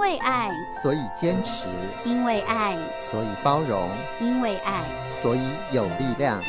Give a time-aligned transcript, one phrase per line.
[0.00, 0.50] 为爱，
[0.82, 1.68] 所以坚持；
[2.04, 3.86] 因为爱，所以包容；
[4.18, 5.40] 因为爱，所以
[5.72, 6.40] 有力量。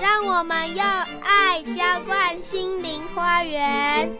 [0.00, 4.10] 让我们用爱浇灌心灵花园。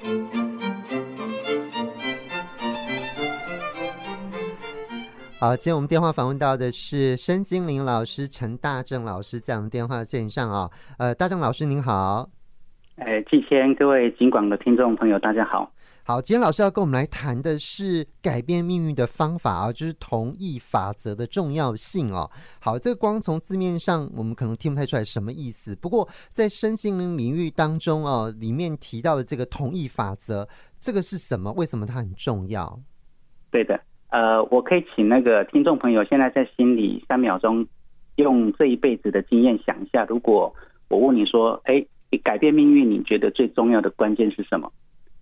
[5.41, 10.71] 好，今天我们电话访问到的是身心灵老师陈大正老师，在我们电话线上啊。
[10.99, 12.29] 呃，大正老师您好。
[12.99, 15.73] 哎，季谦，各位警广的听众朋友，大家好。
[16.11, 22.31] 好，今天老师要跟我们来谈的是改变命运的方法啊，就是同意法则的重要性哦。
[22.59, 30.49] 好，这个光从字面上我们可能听不太出来什么意思，不过在身心灵领域当中哦，里面提到的这个同意法则，
[30.81, 31.53] 这个是什么？
[31.53, 32.81] 为什么它很重要？
[33.51, 37.67] 对的，呃，我可以请那个听众朋友现在在心里三秒钟，
[38.17, 40.51] 用这一辈子的经验想一下，如果
[40.89, 41.85] 我问你说，哎，
[42.25, 44.73] 改变命运，你觉得最重要的关键是什么？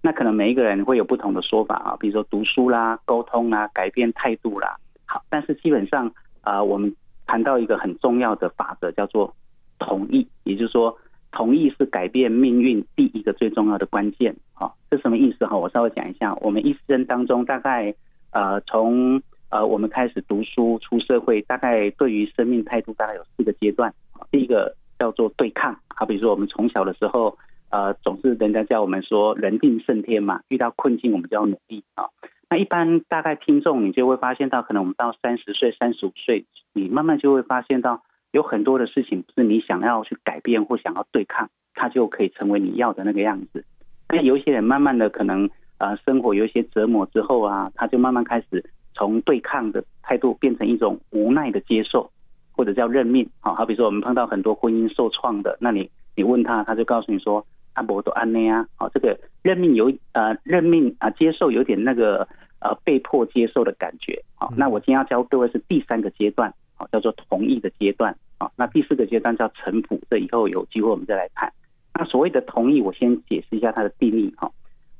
[0.06, 4.76] 那可能每一个人会有不同的说法啊，比如说读书啦、沟通啦、改变态度啦。
[5.04, 6.08] 好，但是基本上
[6.42, 6.94] 啊、我们
[7.26, 9.34] 谈到一个很重要的法则，叫做
[9.80, 10.96] 同意，也就是说，
[11.32, 14.32] 同意是改变命运第一个最重要的关键。
[14.54, 15.56] 啊，这什么意思哈？
[15.56, 17.92] 我稍微讲一下，我们一生当中大概
[18.30, 23.92] 呃从呃我们开始读书出社会，大概对于生命态度大概有四个阶段。
[24.30, 27.36] 第一个叫做对抗，好，比如说我们从小的时候。
[27.76, 32.08] 呃，总是人家叫我们说“人定胜天”嘛，遇到困境我们就要努力啊。
[32.48, 38.02] 那一般大概听众你就会发现到，可能我们到三十岁、三十五岁，你慢慢就会发现到，
[38.32, 43.62] 有很多的事情不是你想要去改变或想要对抗，它就可以成为你要的那个样子。
[44.08, 52.10] 那有一些人慢慢的可能呃生活有一些折磨之后啊，他就慢慢开始从对抗的态度变成一种无奈的接受，
[52.52, 53.28] 或者叫认命。
[53.40, 57.44] 好，好比说我们碰到很多婚姻受创的，那你你问他，他就告诉你说。
[57.76, 62.26] 阿伯都安内啊，好，这个任命有呃任命啊，接受有点那个
[62.60, 71.52] 呃被迫接受的感觉，好，那我今天要教各位是第三个阶段，好，叫做同意的阶段，好，那第四个阶段叫臣服，这以后有机会我们再来谈。
[71.94, 74.50] 那所谓的同意，我先解释一下它的定义哈。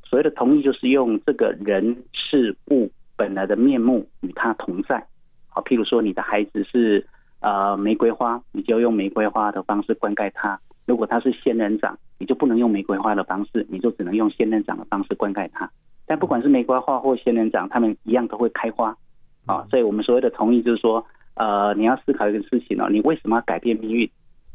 [0.05, 5.05] 所谓的同意，就是用这个人事物本来的面目与他同在，
[5.49, 7.07] 好，譬如说你的孩子是
[7.41, 10.61] 呃玫瑰花，你就用玫瑰花的方式灌溉它。
[10.87, 15.71] 如果它是仙人掌，你就不能用玫瑰花的方式，你就只能用仙人掌的方式灌溉它。
[16.07, 18.97] 但不管是玫瑰花或仙人掌，它们一样都会开花
[19.45, 19.67] 啊。
[19.69, 21.05] 所以我们所谓的同意，就是说，
[21.35, 24.09] 呃，你要思考一个事情哦，你为什么要改变命运？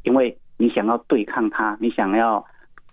[0.04, 2.46] 因为你想要对抗它，你想要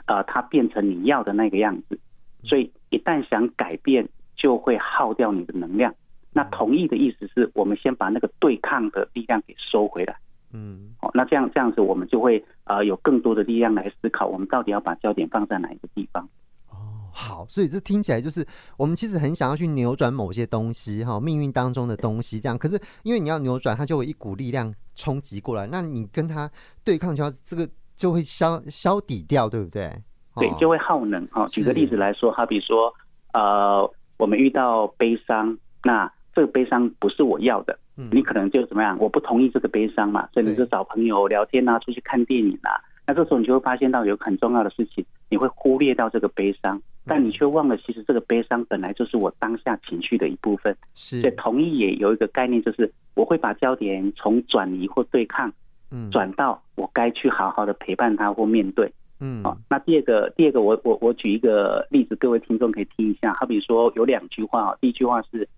[0.07, 1.99] 呃它变成你要的那个样子。
[2.43, 5.95] 所以一旦想改变，就会耗掉你的能量。
[6.33, 10.17] 那同意的意思是我们先把那个对抗的力量给收回来。
[10.53, 16.27] 嗯，好，那这样这样子，我们就会呃有更多的力量来思考，我们到底要把焦点放在哪一个地方？
[16.71, 16.77] 哦，
[17.13, 22.57] 好，所以这听起来就是我们其实很想要去扭转某些东西哈，命运当中的东西这样。
[22.57, 26.51] 可是因为你要扭转，它就有一股力量冲击过来，那你跟它
[26.85, 29.93] 对抗就要这个就会消消底掉，对不对？
[30.37, 31.47] 对，就会耗能哈。
[31.49, 32.95] 举个例子来说，好比说
[33.33, 37.77] 呃，我们遇到悲伤，那这个悲伤不是我要的。
[38.13, 38.97] 你可能就怎么样？
[39.01, 42.79] 我不同意这个悲伤嘛，所以你就找朋友聊天啊，出去看电影啊。
[43.07, 50.77] 那这时候你就会发现到有很重要的事情，你会忽略到这个悲伤，但你却忘了，其实这个悲伤本来就是我当下情绪的一部分。
[50.95, 55.53] 是，所以同意也有一个概念，就是我会把焦点从转移或对抗，
[55.91, 58.93] 嗯，转到我该去好好的陪伴他或面对。
[59.21, 59.59] 嗯，好。
[59.69, 63.33] 那第二个，第二个，我我我举一个例子，各位听众可以听一下。
[63.33, 65.49] 好比说有两句话啊，第一句话是。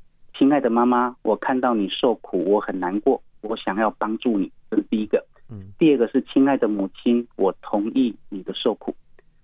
[0.41, 5.23] 亲爱的妈妈，我看到你受苦，我很难过，我想要帮助你，这是第一个。
[5.51, 8.97] 嗯，第二个是亲爱的母亲，我同意你的受苦。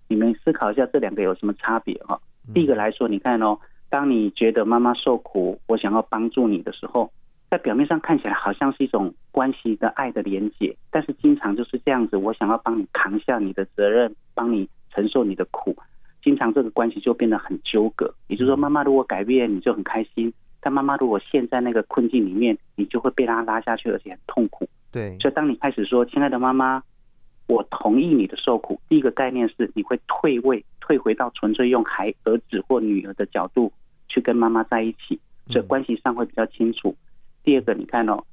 [0.09, 2.19] 你们思考一下这两个有什么差别哈？
[2.55, 3.59] 第一个来说，你看哦，
[3.91, 7.13] 当你觉得妈妈受苦，我想要帮助你的时候，
[7.51, 15.77] 在表面上看起来好像是一种关系的爱的连结，但是经常就是这样子，我想要帮你扛下你的责任，帮你承受你的苦，
[16.23, 18.11] 经常这个关系就变得很纠葛。
[18.29, 20.33] 也就是说，妈妈如果改变，你就很开心。
[20.67, 24.69] 但妈妈如果陷在那个困境里面，你就会被他拉下去，而且很痛苦。
[24.91, 26.83] 对，所以当你开始说“亲爱的妈妈，
[27.47, 33.73] 我同意你的受苦”，第一个概念是你会退位，退回到纯粹用孩儿子或女儿的角度
[34.09, 35.21] 去跟妈妈在一起，
[35.51, 36.89] 所以关系上会比较清楚。
[36.89, 37.07] 嗯。
[37.45, 38.25] 第二个，你看哦，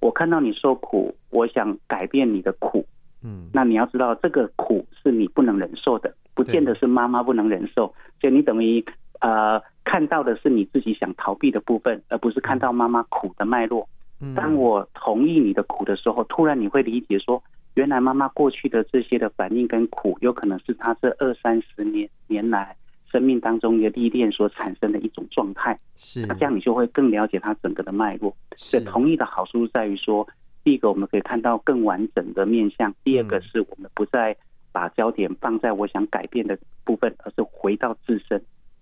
[0.00, 2.84] 我看到你受苦，我想改变你的苦。
[3.22, 8.84] 嗯，那你要知道，这个苦是你不能忍受的，不见得是妈妈不能忍受，所以你等于
[9.20, 9.62] 呃。
[9.84, 13.88] 看到的是你自己想逃避的部分，而不是看到妈妈苦的脉络。
[14.36, 17.42] 当我同意你的苦的时候，突然你会理解说，
[17.72, 22.76] 原来妈妈过去的这些的反应跟苦，有可能是她这二三十年年来
[23.10, 25.78] 生命当中一个历练所产生的一种状态。
[25.96, 28.36] 是，那这样你就会更了解她整个的脉络。
[28.58, 30.28] 所以同意的好处在于说，
[30.62, 34.36] 第一个我们可以看到更完整的面相，第二个是我们不再
[34.70, 38.38] 把焦点放在我想改变的部分，而是回到自身。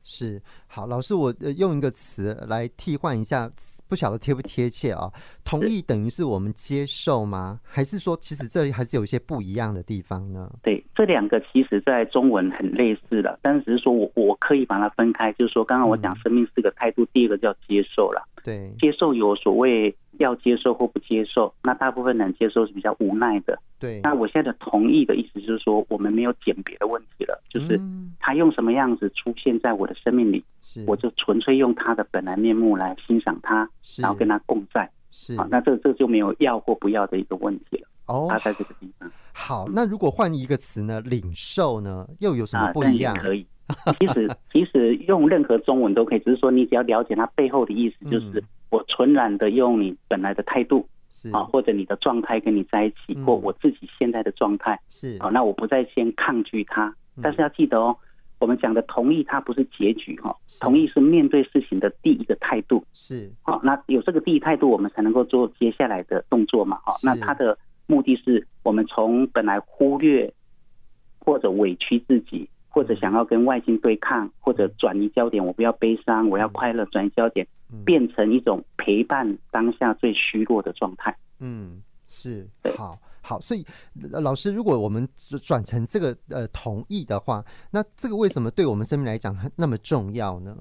[0.08, 3.50] 是，好，老师，我用一个词来替换一下，
[3.88, 5.12] 不晓得贴不贴切啊？
[5.44, 7.58] 同意等于是我们接受吗？
[7.64, 10.48] 还是说其实这里还是有一些不一样的地方呢？
[10.62, 18.22] 对，这两个其实在中文很类似的，但只是说我我可以把它分开，就是说刚刚我讲生命是个态度，嗯、第一个叫接受了。
[18.46, 23.58] 对，接受有所谓要接受或不接受，那大部分人接受是比较无奈的。
[23.80, 27.76] 对，那我现在的同意的意思就是说，我们没有鉴别的问题了，就是
[28.20, 34.88] 他用什么样子出现在我的生命里，是我就纯粹用他的本来面目来欣赏他，然后跟他共在。
[35.10, 37.88] 是啊，那这这就没有要或不要的一个问题了。
[38.06, 39.10] 哦，他在这个地方。
[39.32, 41.00] 好，那如果换一个词呢？
[41.00, 42.06] 领受呢？
[42.20, 43.12] 又有什么不一样？
[43.16, 43.44] 啊、可以。
[43.98, 51.30] 其实，其实用任何中文都可以，只是说你只要了解它背后的意思，就是我纯然的用你本来的态度，是。
[51.30, 55.16] 啊，或者你的状态跟你在一起，或我自己现在的状态，是。
[55.18, 57.96] 啊，那我不再先抗拒它，但是要记得哦，
[58.38, 63.28] 我们讲的同意它不是结局哈，同意是面对事情的第一个态度，是。
[63.42, 70.32] 好，那有这个第一态度，我们才能够做接下来的动作嘛，哈，那它的目的是我们从本来忽略
[71.18, 72.48] 或者委屈自己。
[72.76, 77.46] 或者想要跟外境对抗，或者转移焦点，我不要悲伤，我要快乐，转移焦点，
[77.86, 81.16] 变成一种陪伴当下最虚弱的状态。
[81.40, 82.46] 嗯，是，
[82.76, 83.64] 好，好，所以
[84.20, 85.08] 老师，如果我们
[85.42, 90.54] 转成这个呃同意的话，那这个为什么对我们生命来讲那么重要呢？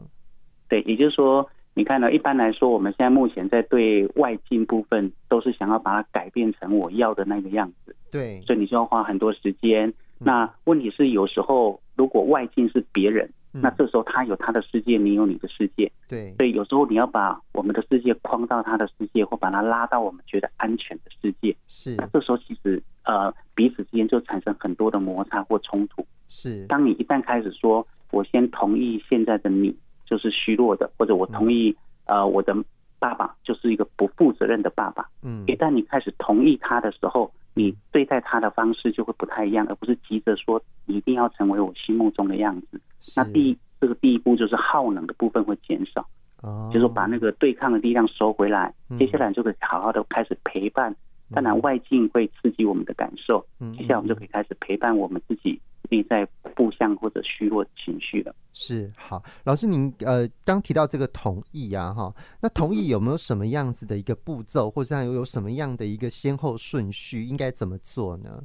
[0.69, 7.93] 对，也就是说，你看到，一般来说，我们现在目前在对外境部分，都是想要把它改变成我要的那个样子。
[8.09, 9.93] 对，所以你就要花很多时间。
[10.17, 15.91] 那问题是，有时候如果外境是别人，那这时候他有他的世界，你有你的世界。
[16.07, 21.55] 对，所以有时候你要把我们的世界框到他的世界，或把他拉到我们觉得安全的世界。
[21.67, 26.05] 是，那这时候其实呃彼此之间就产生很多的摩擦或冲突。
[26.27, 29.75] 是，当你一旦开始说，我先同意现在的你
[30.05, 31.75] 就是虚弱的，或者我同意
[32.05, 32.55] 呃我的
[32.99, 35.09] 爸爸就是一个不负责任的爸爸。
[35.23, 37.29] 嗯，一旦你开始同意他的时候。
[37.55, 42.79] 你对待他的方式就会不太一样，而不是急着说一定要成为我心目中的样子。
[43.15, 46.05] 那第一，这个第一步就是耗能的部分会减少，
[46.41, 48.73] 哦，就是把那个对抗的力量收回来。
[48.99, 50.95] 接下来就可以好好的开始陪伴。
[51.33, 53.43] 当然外境会刺激我们的感受，
[53.75, 55.59] 接下来我们就可以开始陪伴我们自己。
[55.89, 58.33] 内在负向或者虚弱情绪了。
[58.53, 68.43] 是，好，老师您呃刚提到这个同意啊哈，那同意有没有什么样子的一个步骤，或者有有什么样的一个先后顺序，应该怎么做呢？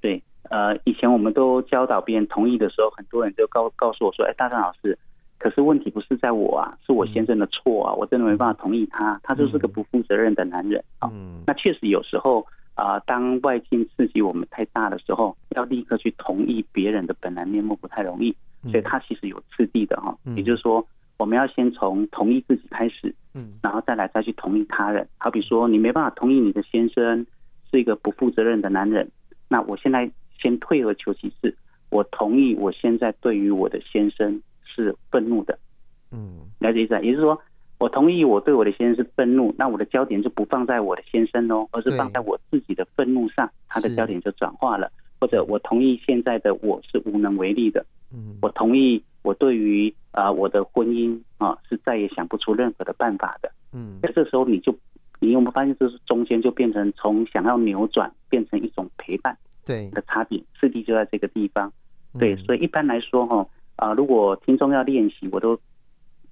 [0.00, 4.98] 对，呃，以前我们都教导别人同意的时候，很多人都告告诉我说：“哎，大张老师，
[5.38, 12.46] 可是问题不是在我啊，是我先生的错啊，我真的没办法同意他，他就是个不负责任的男人啊。”嗯，那确实有时候。
[12.78, 18.32] 啊、呃，当外境刺激我们太大的时候，要立刻去同意别人的本来面目不太容易，
[18.70, 20.16] 所以它其实有次第的哈。
[20.36, 20.86] 也就是说，
[21.16, 25.04] 我们要先从同意自己开始，嗯，然后再来再去同意他人。
[25.18, 27.26] 好比说，你没办法同意你的先生
[27.68, 29.10] 是一个不负责任的男人，
[29.48, 30.08] 那我现在
[30.40, 31.52] 先退而求其次，
[31.90, 35.58] 我同意我现在对于我的先生是愤怒的，
[36.12, 36.94] 嗯，了解意思？
[37.02, 37.36] 也就是说。
[37.78, 44.90] 我同意，我对我的先生是愤怒，那我的焦点就不放在我的先生哦，而是放在我自己的愤怒上，他的焦点就转化了。
[45.20, 54.72] 或者我同意现在的我是无能为力的，嗯，我同意我对于啊、呃、我的婚姻啊是再也想不出任何的办法的，嗯，那这时候你就
[55.20, 59.88] 你有没有发现，就是中间就变成从想要扭转变成一种陪伴，对。
[59.90, 61.72] 的差别，次第就在这个地方，
[62.18, 65.56] 对，所以一般来说哈啊、呃，如果听众要练习，我都。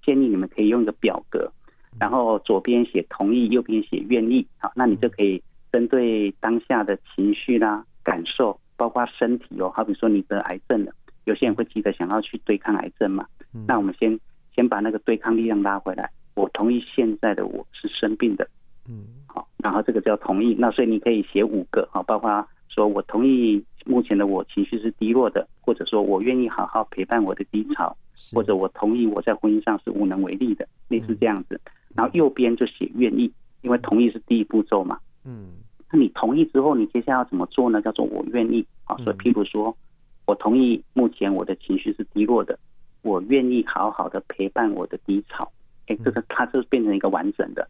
[0.07, 1.51] 建议你们可以用一个表格，
[1.99, 4.47] 然后左边写同意，右边写愿意。
[4.59, 9.73] 好，那你就可以针对当下的情绪啦、感受，包括身体哦。
[9.75, 10.93] 好比说你得癌症了，
[11.25, 13.27] 有些人会急着想要去对抗癌症嘛。
[13.67, 14.19] 那我们先
[14.55, 16.09] 先把那个对抗力量拉回来。
[16.35, 18.47] 我同意现在的我是生病的，
[18.89, 20.55] 嗯，好，然后这个叫同意。
[20.59, 27.97] 那所以你可以写五个啊，包括说我同意目前的我情绪是低落的，或者说我愿意好好陪伴我的低潮。
[28.33, 31.61] 或者我同意我在婚姻上是无能为力的，类似这样子。
[31.95, 34.99] 然后右边就写愿意，因为同意是第一步骤嘛。
[35.26, 35.49] 嗯，
[35.93, 37.83] 那你同意之后，你接下来要怎么做呢？
[37.83, 38.97] 叫做我愿意啊。
[39.05, 39.76] 所以譬如说，
[40.25, 42.59] 我同意目前我的情绪是低落的，
[43.02, 45.52] 我愿意好好的陪伴我的低潮。
[45.88, 47.69] 哎，这个它就变成一个完整的。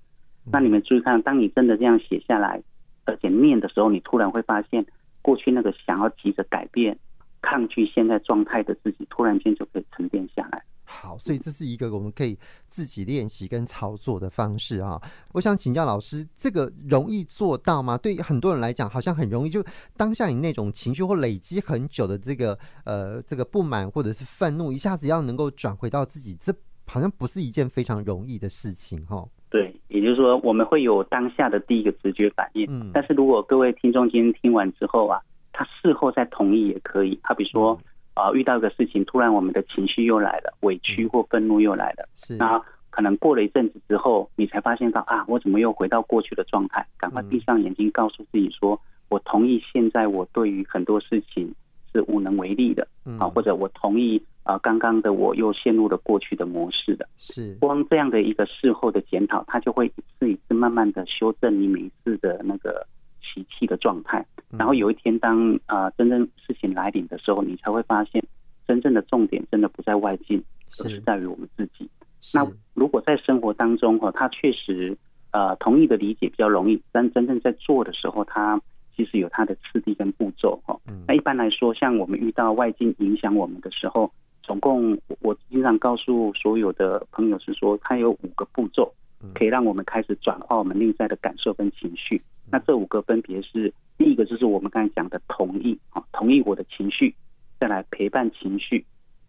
[0.52, 2.62] 那你们注意看，当你真的这样写下来，
[3.04, 4.86] 而且念的时候，你突然会发现，
[5.26, 6.96] 过去那个想要急着改变。
[7.42, 10.60] 抗拒现在状态的自己，突然间就可以沉淀下来。
[10.84, 15.00] 好，所以这是一个我们可以自己练习跟操作的方式啊。
[15.32, 17.96] 我想请教老师，这个容易做到吗？
[17.98, 19.64] 对很多人来讲，好像很容易，就
[19.96, 26.52] 当下你那种情绪或累积很久的这个呃这个不满或者是愤怒，一下子要能够转回到自己，这
[26.86, 29.24] 好像不是一件非常容易的事情哈。
[29.50, 35.20] 对，也就是说，我们会有当下的第一个直觉反应，嗯，但是如果各位听众今天听完之后啊。
[35.58, 37.72] 他事后再同意也可以，他比说
[38.12, 42.36] 啊、呃，遇到一个事情，突然我们的情绪又来了，委屈或愤怒又来了，是。
[42.36, 46.86] 那可能过了一阵子之后，你才发现到啊，我怎么又回到过去的状态？
[46.98, 51.50] 赶快闭上眼睛，告诉自己说，我同意现在我对于很多事情
[51.90, 52.86] 是无能为力的，
[53.18, 62.86] 啊，或者我同意啊，刚刚的我又陷入了过去的模式的，是光这样的一个事后的检讨，它就会一次一次慢慢的修正你每一次的那个。
[63.34, 64.24] 习气的状态，
[64.56, 68.22] 然后有一天当啊、呃、真正事情来临的时候，你才会发现，
[68.66, 70.42] 真正的重点真的不在外境，
[70.80, 71.90] 而是在于我们自己。
[72.32, 74.96] 那如果在生活当中哈，他确实
[75.32, 78.58] 呃同意的理解比较容易，但真正在做的时候，他
[78.96, 80.78] 其实有他的次第跟步骤哈。
[81.06, 84.10] 那一般来说，像我们遇到外境影响我们的时候，
[84.46, 88.94] 总共我经常告诉所有的朋友是说，它有五个步骤。
[89.34, 92.22] 可以让我们开始转化我们内在的感受跟情绪。
[92.52, 97.10] 那这五个分别是：第一个就是我们刚才讲的同意啊，同意我的情绪；
[97.58, 98.84] 再来陪伴情绪；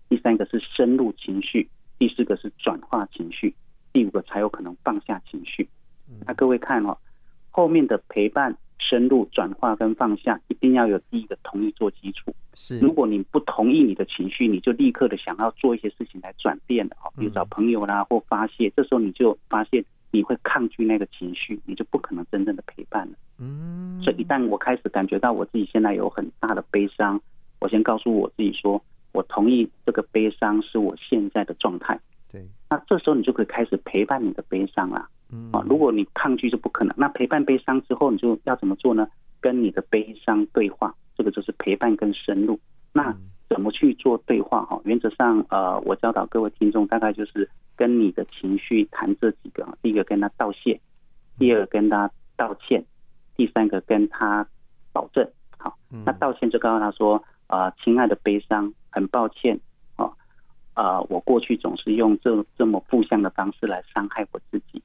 [0.09, 1.65] 第三个是深入情绪；
[1.97, 3.50] 第四个是转化情绪；
[3.93, 5.67] 第五个才有可能放下情绪。
[6.27, 6.95] 那各位看哦，
[7.50, 8.55] 后面的陪伴。
[8.79, 12.34] 深入转化跟放下，一定要有第一个同意做基础。
[12.53, 23.13] 是，如果你不同意你的情绪，你就立刻的想要做一些事情来转变的哈，比如找朋友啦或发泄，这时候你就发现你会抗拒那个情绪，你就不可能真正的陪伴了。
[23.39, 27.22] 嗯，所以一旦我开始感觉到我自己现在有很大的悲伤，
[27.60, 28.81] 我先告诉我自己说，
[29.12, 32.00] 我同意这个悲伤是我现在的状态。
[32.31, 35.07] 对，那这时候你就可以开始陪伴你的悲伤啦。
[35.31, 36.93] 嗯，啊，如果你抗拒是不可能。
[36.98, 39.07] 那陪伴悲伤之后，你就要怎么做呢？
[39.39, 42.60] 跟你的悲伤对话，这个就是陪伴跟深入。
[42.91, 43.15] 那
[43.48, 44.65] 怎么去做对话？
[44.65, 50.79] 哈，原则上，呃，我教导各位听众，大概就是跟你的情绪谈这几个：第一个跟他道谢，
[51.38, 52.84] 第二个跟他道歉，
[53.36, 54.48] 第三个跟他
[54.91, 55.29] 保证。
[55.57, 59.60] 好，那道歉就告诉他说：啊、呃，亲爱的悲伤，很抱歉，
[59.96, 60.10] 啊，
[60.74, 64.76] 啊，我过去总是用这这么负向的方式来伤害我自己。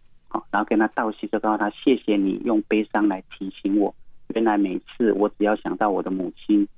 [0.53, 3.93] 然后跟他道谢，就告诉他谢谢你用悲伤来提醒我，
[4.35, 6.69] 原来每次我只要想到我的母亲，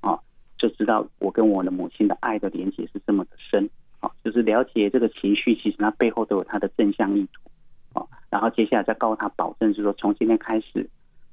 [0.00, 0.18] 啊，
[0.58, 3.70] 就知道我跟我的母亲的爱的连接是这么的深，
[4.00, 10.90] 啊，就是了解这个情绪，其实它背后都有它的正向意图，啊，然后接下来再告诉他保证，就是说从今天开始，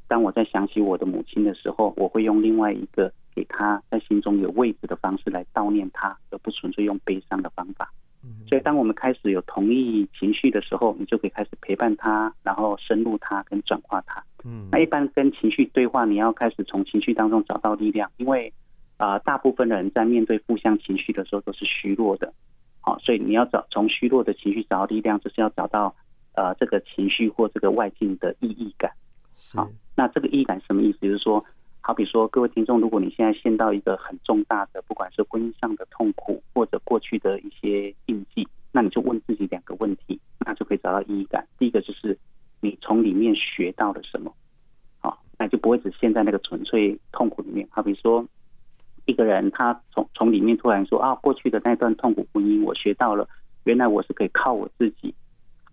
[0.07, 7.91] 当我在想起我的母亲的时候，我会用另外一个给他在心中有位置的方式来悼念他，而不纯粹用悲伤的方法。
[8.47, 14.23] 所以，当我们开始有同意情绪的时候，你就可以开始陪伴他，然后深入他跟转化他。
[14.43, 18.51] 嗯，那一般跟情绪对话，你要开始从情绪当中找到力量，因为
[18.97, 22.33] 啊、呃，大部分的人在面对负向情绪的时候都是虚弱的。
[22.81, 25.95] 好，所以你要找从虚弱的情绪找到力量，就是要找到
[26.35, 28.91] 呃这个情绪或这个外境的意义感。
[29.53, 30.99] 好，那这个意义感什么意思？
[30.99, 31.43] 就是说。
[31.87, 41.47] 好比说，各位听众，如果你现在陷到一个很重大的，不管是婚姻上的痛苦，或者过去的一些印记，那你就问自己两个问题，那就可以找到意义感。
[41.57, 42.17] 第一个就是
[42.59, 44.35] 你从里面学到了什么，
[44.99, 47.65] 好，那就不会只陷在那个纯粹痛苦里面。
[47.71, 48.25] 好比说，
[49.05, 53.25] 一个人他从从里面突然说啊，过去的那段痛苦婚姻，我学到了，
[53.63, 55.15] 原来我是可以靠我自己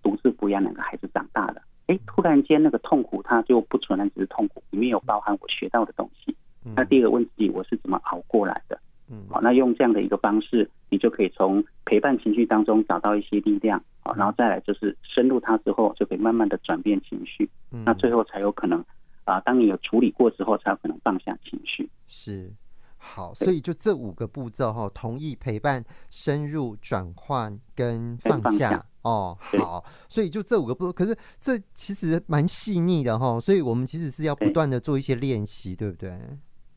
[0.01, 1.61] 独自抚养两个孩子长大的。
[1.87, 6.35] 哎，突然间那个痛苦，它就不纯然只是痛苦，里面有包含我学到的东西。
[6.75, 8.81] 那第一个问题，我是怎么熬过来的？
[9.11, 13.83] 嗯，好，那用这样的一个方式，你就可以从陪伴情绪当中找到一些力量。
[14.01, 17.49] 好，然后再来就是深入它之后，就可以慢慢的转变情绪。
[17.69, 18.83] 那最后才有可能
[19.25, 21.87] 啊，当你有处理过之后，才有可能放下情绪。
[22.07, 22.51] 是。
[22.97, 29.39] 好，所以就这五个步骤哈，同意、陪伴、深入、转换跟放下哦。
[29.41, 36.11] 好，所以就这五个步骤，可是这其实蛮细腻的哈，所以我们其实是要不断的做一些练习，对不对？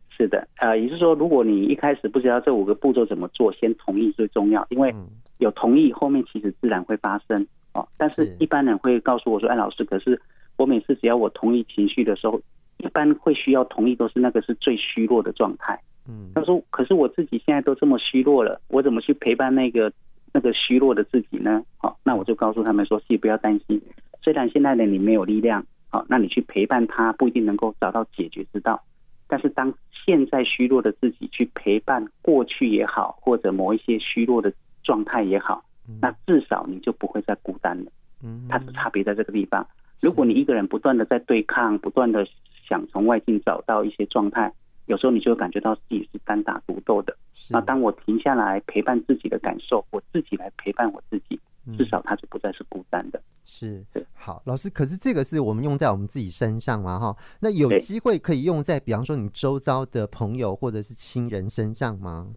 [0.09, 4.91] 是的，呃，也就是说，如果你一开始不知道这五个步骤怎么做，先同意最重要，因为
[5.37, 7.87] 有同意，后面其实自然会发生哦。
[7.97, 10.19] 但是一般人会告诉我说：“哎，老师，可是
[10.55, 12.41] 我每次只要我同意情绪的时候，
[12.77, 15.79] 一般会需要同意，都是那个是最虚弱的状态。”
[16.09, 19.93] 嗯，他说：“可是我自己现在都这么虚弱了，我怎么去陪伴那个
[20.37, 23.81] 那个虚弱的自己呢？”好，那我就告诉他们说：“是不要担心，
[24.21, 28.79] 虽然现在的你没有力量，好，那你去陪伴他不一定能够找到解决之道，
[29.27, 29.73] 但是当
[30.05, 34.53] 现在虚弱的自己去陪伴过去也好，或者某一些虚弱的
[34.83, 35.65] 状态也好，
[35.99, 37.91] 那至少你就不会再孤单了。
[38.23, 39.65] 嗯，它是差别在这个地方。
[39.99, 42.25] 如果你一个人不断的在对抗，不断的
[42.69, 44.53] 想从外境找到一些状态，
[44.87, 47.15] 有时候你就会感觉到自己是单打独斗的。
[47.49, 51.39] 那当我停下来陪伴自己的感受，我自己来陪伴我自己，
[51.77, 53.21] 至少他就不再是孤单的。
[53.45, 56.99] 是，好，老师，可是这个是我们用在我们自己身上嘛？
[56.99, 62.27] 哈，那有机会可以用在比方说你周遭的朋友或者是亲人身上吗？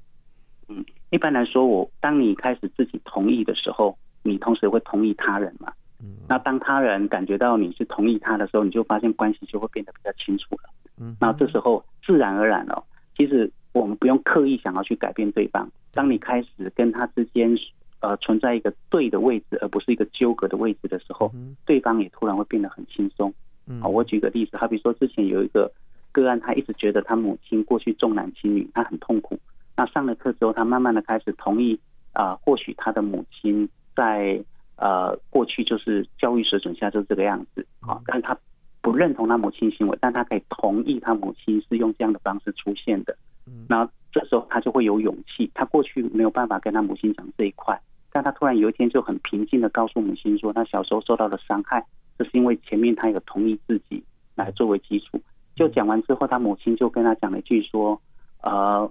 [0.69, 5.73] 嗯，一般来说，我当你开始自己同意的时候，你同时会同意他人嘛？
[6.00, 10.71] 嗯，那当他人感觉到你是同意他的时候，你就发现关系就会变得比较清楚了。
[11.00, 12.83] 嗯，那这时候自然而然哦，
[13.16, 15.69] 其实我们不用刻意想要去改变对方。
[15.92, 17.57] 当你开始跟他之间
[18.00, 21.33] 呃存在一个对的位置，而不是一个纠葛的位置的时候，
[21.64, 23.33] 对方也突然会变得很轻松。
[23.66, 25.73] 嗯，我举个例子，好比说之前有一个
[26.12, 29.38] 个案，他一直觉得他母亲过去重男轻女，他很痛苦。
[29.76, 31.80] 那上了课之后，他慢慢的开始同意
[32.12, 34.42] 啊，或许他的母亲在。
[34.83, 38.35] 呃，过去就是教育水准下就是这个样子啊，但是他
[38.83, 43.17] 不认同他母亲行为，但他可以同意他母亲是用这样的方式出现的。
[43.47, 47.81] 嗯，然后这时候他就会有勇气，他过去没有办法跟他母亲讲这一块，
[48.13, 51.85] 但他突然有一天就很平静的告诉母亲说，他小时候受到的伤害，
[52.19, 54.03] 这是因为前面他有同意自己
[54.35, 55.21] 来作为基础。
[55.57, 58.01] 就讲完之后，他母亲就跟他讲了一句说，
[58.43, 58.91] 呃，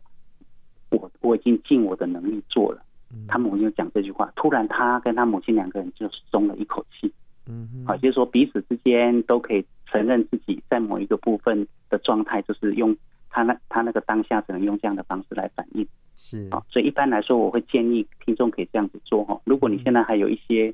[0.89, 2.84] 我我已经尽我的能力做了。
[3.27, 7.12] 他母亲就讲这句话，突然他跟他母亲两个人就松了一口气。
[7.48, 12.96] 嗯，好，就是说彼此之间都可以承认自己在某一个部分的状态，就是用
[13.29, 15.88] 他那他那个当下只能用这样的方式来反应。
[16.15, 19.39] 是啊，所以一般来说，我会建议听众可以这样子做哈。
[19.46, 20.74] 如果你现在还有一些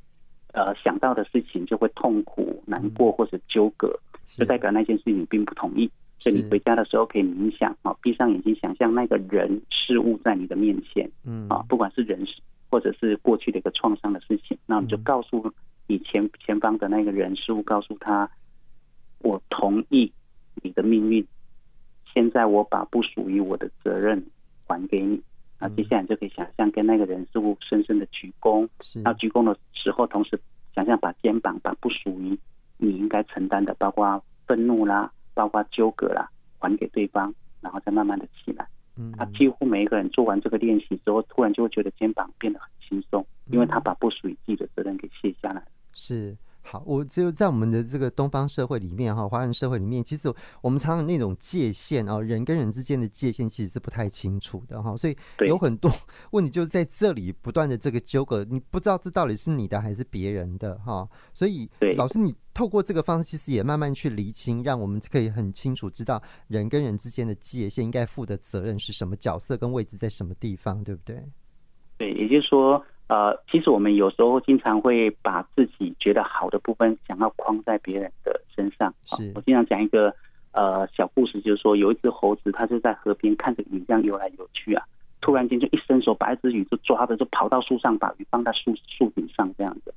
[0.53, 3.93] 呃想到的事情就会痛苦、难过或者纠葛，
[4.27, 5.89] 就代表那件事情你并不同意。
[6.17, 12.25] 所以你回家的时候可以冥想啊，闭上眼睛，想象那个人事物在你的面前，嗯啊，不管是人
[12.69, 15.53] 或者是过去的一个创伤的事情，那你就告诉
[15.87, 18.27] 你前前方的那个人事物，告诉他，
[19.19, 20.11] 我同意
[20.61, 21.25] 你的命运，
[22.13, 24.25] 现在我把不属于我的责任
[24.67, 25.21] 还给你，
[25.59, 28.67] 那接下来就可以想象跟那个人事物深深的鞠躬，
[29.03, 30.39] 那鞠躬的时候，同时
[30.73, 32.37] 想象把肩膀把不属于
[32.77, 35.11] 你应该承担的，包括愤怒啦。
[35.35, 38.65] 包括纠葛啦，还给对方，然后再慢慢的起来。
[38.95, 45.61] 嗯，他几乎每一个人做完这个练习之后，突然就会觉得肩膀变得很轻松，因为他把不属于自己的责任给卸下来。
[45.91, 46.33] 是。
[46.67, 55.91] 好，我就在我们的这个东方社会里面哈，华人社会里面，其实我们常常那种界限啊，人跟人之间的界限其实是不太清楚的哈，所以有很多
[56.31, 71.23] 问题就是在这里不断的这个纠葛，你不知道这到底是你的还是别人的哈，所以老师你透过这个方式，其实也慢慢去厘清，让我们可以很清楚知道人跟人之间的界限应该负的责任是什么，角色跟位置在什么地方，对不对？
[71.99, 72.83] 对，也就是说。
[73.07, 78.91] 呃，其实我们有时候经常会把自己觉得好的部分，想要框在别人的身上。
[79.05, 80.11] 是我经常讲一个
[80.53, 84.83] 呃小故事，就是说有一只猴子，它就在河边看着鱼这样游来游去啊，
[85.21, 89.93] 突然间就一伸手把一只鱼就抓着，就跑到树上，把鱼放在树树顶上这样子。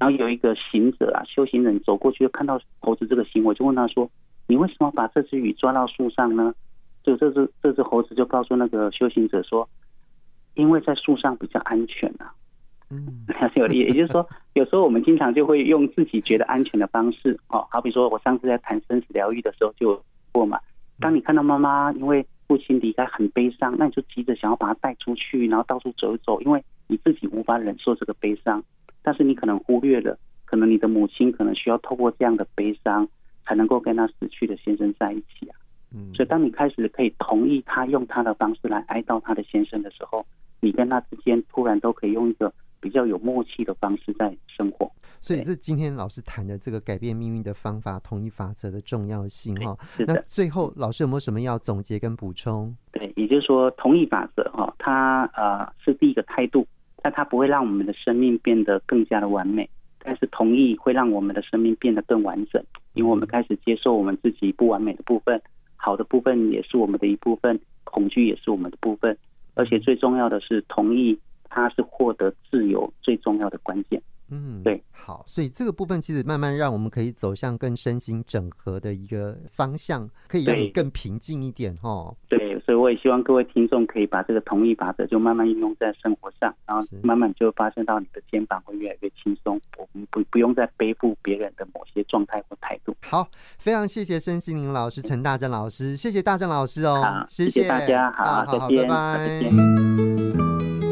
[0.00, 4.10] 然后有一个行者啊，修行人走过去，就看到猴子这个行为，就问他说
[4.48, 6.52] ：“你为什么把这只鱼抓到树上呢？”
[7.04, 9.66] 就这只这只猴子就告诉那个修行者说
[10.54, 12.34] ：“因为在树上比较安全啊。”
[12.90, 20.58] 嗯，还 是有理，也就是说，有时候我们经常就会用自己觉得安全的方式，哦，好比说我上次在谈生死疗愈的时候就有过嘛。
[20.98, 28.64] 当你看到妈妈因为父亲离开很悲伤，那你就急着想要把她带出去，然后到处走一走，因为你自己无法忍受这个悲伤，
[29.02, 33.06] 但是你可能忽略了，可能你的母亲可能需要透过这样的悲伤，
[33.44, 35.54] 才能够跟她死去的先生在一起啊。
[35.94, 40.24] 嗯，所以当你开始可以同意他用他的方式来哀悼他的先生的时候，
[40.60, 42.50] 你跟他之间突然都可以用一个。
[42.80, 49.76] 比较有默契的方式在生活，所以这今天老师谈的这个改变命运的方法，同意法则的重要性哈。
[50.06, 52.74] 那最后老师有没有什么要总结跟补充？
[52.92, 56.66] 对，也就是说，同意法则哈，它呃是第一个态度，
[57.02, 59.68] 但它不会让我们的生命变得更加的完美，
[60.00, 62.64] 但是同意会让我们的生命变得更完整，
[62.94, 65.40] 因为我们开始接受我们自己不完美的部分，
[65.76, 69.16] 好的部分也是我们的一部分，恐惧也是我们的部分，
[69.54, 71.18] 而且最重要的是同意。
[71.58, 74.00] 它是获得自由最重要的关键。
[74.30, 74.82] 嗯，对。
[74.92, 82.14] 好，所以这个部分其实慢慢让我们可以走向更身心整合的一个方向，可以让你更平静一点哈。
[82.28, 92.94] 对，所以我也希望各位听众可以把这个同意法则就慢慢运用在生活上，然后慢慢就发现到你的肩膀会越来越轻松，我们不不用再背负别人的某些状态或态度。
[93.00, 93.26] 好，
[93.58, 98.86] 非常谢谢身心灵老师陈大正老师，谢谢大正老师哦，好，谢谢，大家，好，好，好，好，拜拜。
[98.86, 99.50] 拜
[100.82, 100.87] 拜。